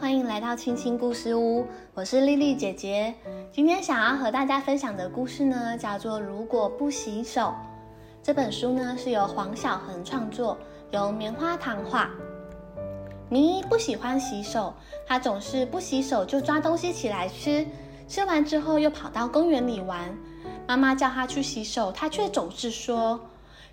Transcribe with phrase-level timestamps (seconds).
[0.00, 3.14] 欢迎来到青青故事屋，我是丽丽姐姐。
[3.52, 7.42] 今天想要和大家分享的故事呢，叫做《如果不洗手》。
[8.22, 10.58] 这本书呢是由黄小恒创作，
[10.90, 12.10] 由棉花糖画。
[13.28, 14.74] 明一不喜欢洗手，
[15.06, 17.64] 他总是不洗手就抓东西起来吃，
[18.08, 20.16] 吃完之后又跑到公园里玩。
[20.66, 23.20] 妈妈叫他去洗手，他却总是说：“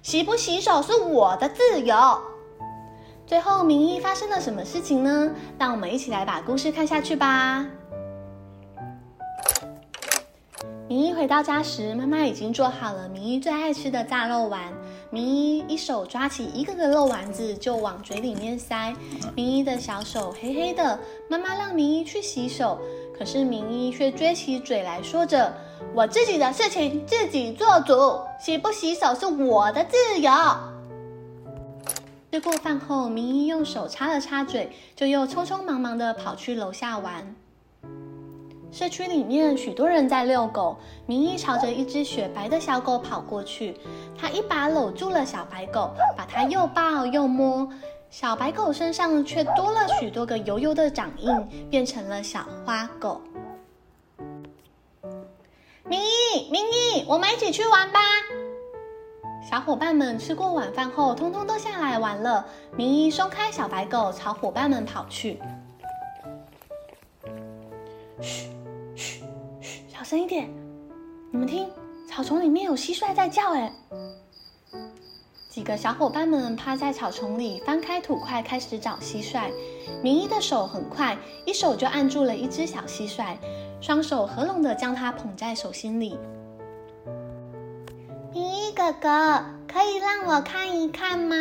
[0.04, 1.96] 洗不洗手是我的自由。”
[3.32, 5.32] 最后，明一发生了什么事情呢？
[5.58, 7.66] 让我们一起来把故事看下去吧。
[10.90, 14.62] 明一回到家时，妈妈已经做好了明一最爱吃的炸肉丸。
[15.12, 18.94] 明一一手抓起一个个肉丸子就往嘴里面塞。
[19.34, 22.78] 明一的小手黑黑的，妈妈让明一去洗手，
[23.18, 25.54] 可是明一却撅起嘴来说着
[25.96, 30.30] ：“我自己的事情自己做主，洗不洗手是我的自由。”
[32.32, 37.36] 吃过饭后，明一用手擦了擦嘴，就又匆匆忙忙地跑去楼下玩。
[38.72, 43.76] 社区里面许多人在遛狗，明一朝着一只雪白的小狗跑过去，
[44.18, 47.68] 他一把搂住了小白狗，把它又抱又摸。
[48.10, 53.22] 小白狗身上却多了许多个油油的掌印，变成了小花狗。
[55.84, 58.00] 明一，明一，我们一起去玩吧。
[59.44, 62.46] 小伙伴们吃过晚饭后，通通都下来玩了。
[62.78, 65.40] 明一松开小白狗，朝伙伴们跑去。
[68.22, 68.50] 嘘，
[68.96, 69.24] 嘘，
[69.60, 70.48] 嘘，小声一点！
[71.32, 71.68] 你们听，
[72.08, 73.54] 草丛里面有蟋蟀在叫。
[73.54, 73.74] 哎，
[75.50, 79.52] 几个小伙伴们趴在草丛里，翻开土块，开始找蟋蟀。
[80.04, 83.36] 明一的手很快，一手就按住了一只小蟋蟀，
[83.82, 86.18] 双手合拢的将它捧在手心里。
[88.82, 91.36] 哥哥，可以让我看一看吗？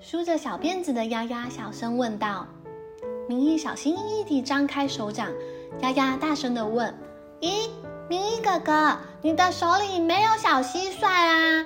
[0.00, 2.48] 梳着小辫子的丫丫小声问道。
[3.28, 5.30] 明一小心翼翼地张开手掌，
[5.80, 6.92] 丫丫大声地问
[7.40, 7.70] ：“咦，
[8.08, 11.64] 明一哥哥，你的手里没有小蟋蟀啊？”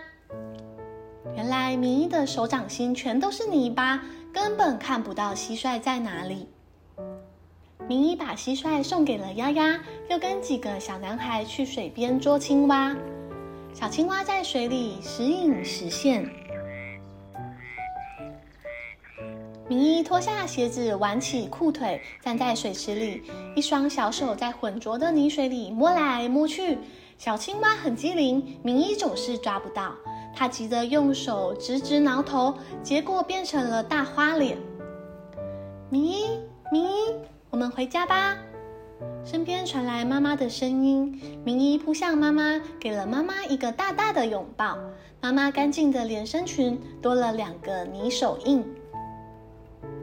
[1.34, 6.50] 原来明一的手掌心全都是泥巴，根本看不到蟋蟀在哪里。
[7.89, 9.81] 明一把蟋蟀送给了丫丫，
[10.11, 12.94] 又跟几个小男孩去水边捉青蛙。
[13.75, 16.28] 小青蛙在水里时隐时现。
[19.69, 23.22] 明一脱下鞋子，挽起裤腿，站在水池里，
[23.56, 26.78] 一双小手在浑浊的泥水里摸来摸去。
[27.16, 29.94] 小青蛙很机灵，明一总是抓不到。
[30.34, 34.59] 他急得用手直直挠头，结果变成了大花脸。
[35.88, 36.27] 明一，
[36.71, 37.15] 明一，
[37.49, 38.37] 我们回家吧。
[39.25, 44.77] 身边传来妈妈的声音，明一扑向妈妈，给了妈妈一个大大的拥抱。
[45.21, 48.65] 妈妈干净的连身裙多了两个泥手印。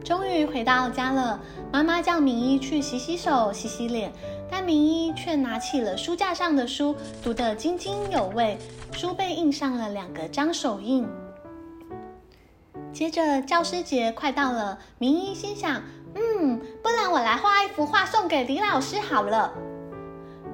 [0.02, 1.38] 终于回到家了，
[1.70, 4.10] 妈妈叫明一去洗洗手、洗洗脸，
[4.50, 8.56] 但明一却拿起了书架上的书，读得津津有味，
[8.92, 11.06] 书背印上了两个脏手印。
[12.90, 15.82] 接着教师节快到了，明一心想。
[16.12, 16.60] 嗯，
[17.00, 19.50] 然我来画一幅画送给李老师好了。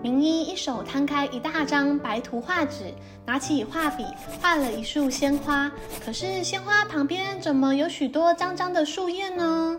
[0.01, 4.07] 明一一手摊开一大张白图画纸，拿起画笔
[4.41, 5.69] 画了一束鲜花。
[6.05, 9.77] 可是鲜花旁边怎么有许多脏脏的树叶呢？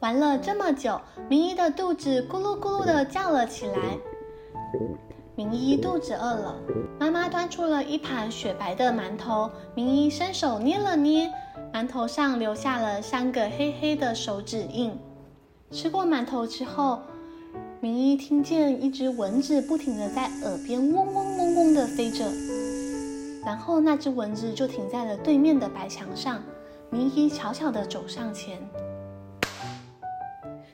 [0.00, 0.98] 玩了这么久，
[1.28, 3.98] 明一的肚子咕噜咕噜的叫了起来。
[5.34, 6.56] 明一肚子饿了，
[6.98, 9.50] 妈妈端出了一盘雪白的馒头。
[9.74, 11.30] 明一伸手捏了捏。
[11.72, 14.98] 馒头上留下了三个黑黑的手指印。
[15.70, 17.02] 吃过馒头之后，
[17.80, 22.24] 明一听见一只蚊子不停地在耳边嗡嗡嗡嗡地飞着，
[23.44, 26.42] 然后那只蚊子就停在了对面的白墙上。
[26.90, 28.58] 明一悄悄地走上前，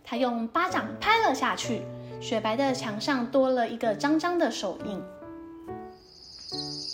[0.04, 1.82] 他用巴掌拍了下去，
[2.20, 5.02] 雪白的墙上多了一个脏脏的手印。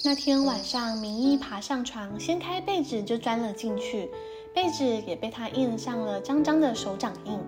[0.02, 4.10] 那天晚上，明一爬上床，掀开被子就钻了进去，
[4.54, 7.38] 被子也被他印上了脏脏的手掌印。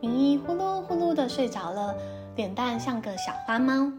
[0.00, 1.94] 明一呼噜呼噜的睡着了，
[2.34, 3.92] 脸蛋像个小花猫。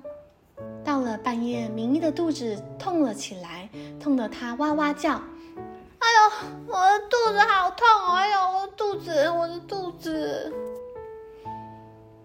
[0.84, 5.14] 到了半夜，明一的肚子痛了起来，痛得他哇哇叫
[6.00, 7.88] ：“哎呦，我的肚子好痛！
[8.14, 10.54] 哎呦，我的肚子，我的肚子！”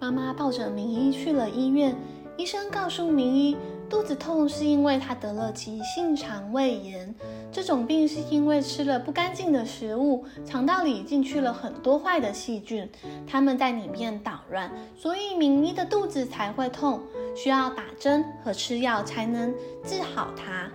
[0.00, 1.96] 妈妈抱着明一去了医院，
[2.36, 3.56] 医生告诉明一。
[3.90, 7.12] 肚子痛是因为他得了急性肠胃炎，
[7.50, 12.88] 这种病是因为吃了不干净的食物，肠道里进去了很多坏的细菌，
[13.26, 17.00] 它们在里面捣乱，所以明一的肚子才会痛，
[17.34, 19.52] 需要打针和吃药才能
[19.84, 20.70] 治好它。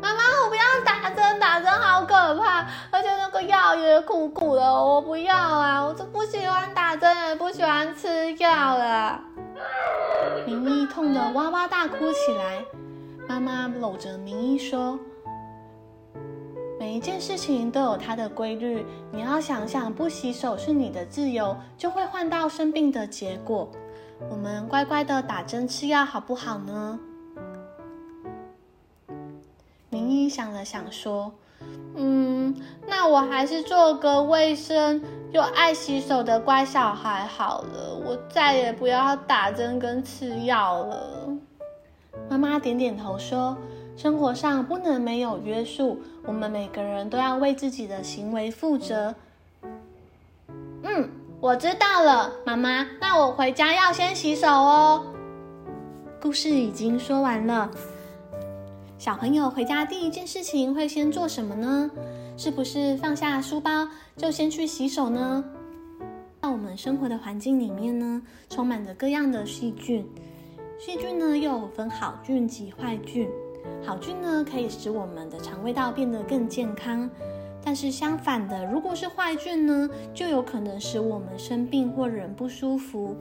[0.00, 5.84] 妈妈，我不要打针，打针好可怕，而且那个药也苦苦的，我不要啊！
[5.84, 9.31] 我就不喜欢打针，也不喜欢吃药了。
[10.46, 12.64] 明一痛得哇哇大哭起来，
[13.28, 14.98] 妈妈搂着明一说
[16.78, 23.70] ：“每一件事情都有它的规律，你要想想，不洗手是你的自由，就会换到生病的结果。
[24.30, 26.98] 我们乖乖的打针吃药，好不好呢？”
[29.92, 31.30] 明依想了想，说
[31.96, 32.56] ：“嗯，
[32.88, 35.02] 那我还是做个卫生
[35.32, 37.94] 又爱洗手的乖小孩好了。
[38.02, 41.28] 我再也不要打针跟吃药了。”
[42.30, 43.54] 妈妈点点头说
[43.94, 49.14] ：“生活上不能没有约束，我们每个人都要为自己的行为负责。”
[50.84, 52.88] 嗯，我知道了，妈妈。
[52.98, 55.04] 那我回家要先洗手哦。
[56.18, 57.70] 故事已经说完了。
[59.02, 61.90] 小朋友回家第一件事情会先做什么呢？
[62.36, 65.44] 是不是放下书包就先去洗手呢？
[66.40, 70.06] 在我们生活的环境里面呢，充满着各样的细菌。
[70.78, 73.28] 细菌呢又分好菌及坏菌。
[73.84, 77.10] 好菌呢可以使我们的肠胃道变得更健康，
[77.60, 83.16] 但是相反的，如果是坏菌呢，就有可能使我们生病或人不舒服。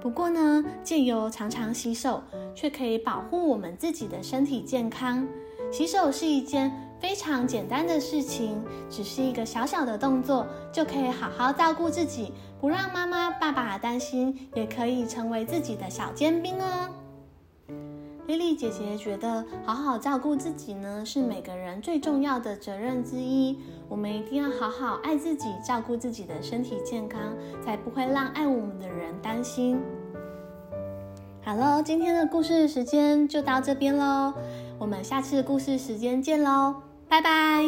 [0.00, 2.22] 不过呢，借由常常洗手，
[2.54, 5.26] 却可以保护我们自己的身体健康。
[5.70, 16.88] 洗手是一件非常简单的事情，只是一个小小的动作，就可以好好照顾自己，不让妈妈、爸爸担心，也可以成为自己的小尖兵哦。
[18.28, 23.58] 莉莉姐姐觉得，好好照顾自己呢，是每个人最重要的责任之一。
[23.88, 27.18] 我们一定要好好爱自己，照顾自己的身体健康，
[27.64, 29.80] 才不会让爱我们的人担心。
[31.42, 34.34] 好了，今天的故事时间就到这边喽，
[34.78, 36.74] 我们下次故事时间见喽，
[37.08, 37.62] 拜拜。